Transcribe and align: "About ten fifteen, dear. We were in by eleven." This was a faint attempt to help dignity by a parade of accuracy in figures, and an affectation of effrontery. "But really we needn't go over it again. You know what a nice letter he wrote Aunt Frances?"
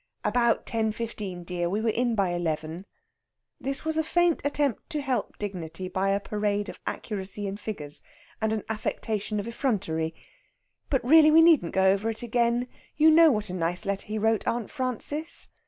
"About 0.25 0.65
ten 0.65 0.91
fifteen, 0.91 1.43
dear. 1.43 1.69
We 1.69 1.79
were 1.79 1.89
in 1.91 2.15
by 2.15 2.31
eleven." 2.31 2.87
This 3.59 3.85
was 3.85 3.97
a 3.97 4.03
faint 4.03 4.41
attempt 4.43 4.89
to 4.89 5.01
help 5.01 5.37
dignity 5.37 5.87
by 5.87 6.09
a 6.09 6.19
parade 6.19 6.69
of 6.69 6.79
accuracy 6.87 7.45
in 7.45 7.55
figures, 7.55 8.01
and 8.41 8.51
an 8.51 8.63
affectation 8.67 9.39
of 9.39 9.47
effrontery. 9.47 10.15
"But 10.89 11.05
really 11.05 11.29
we 11.29 11.43
needn't 11.43 11.75
go 11.75 11.85
over 11.91 12.09
it 12.09 12.23
again. 12.23 12.67
You 12.97 13.11
know 13.11 13.31
what 13.31 13.51
a 13.51 13.53
nice 13.53 13.85
letter 13.85 14.07
he 14.07 14.17
wrote 14.17 14.47
Aunt 14.47 14.71
Frances?" 14.71 15.49